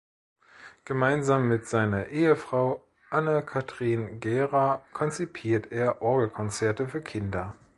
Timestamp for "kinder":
7.03-7.55